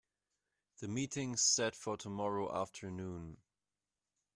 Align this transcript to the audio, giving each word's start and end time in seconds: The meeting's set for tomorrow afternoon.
The 0.79 0.87
meeting's 0.87 1.43
set 1.43 1.75
for 1.75 1.95
tomorrow 1.95 2.51
afternoon. 2.59 3.37